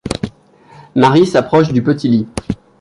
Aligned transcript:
Marie 0.95 1.27
s’approche 1.27 1.71
du 1.73 1.83
petit 1.83 2.09
lit. 2.09 2.27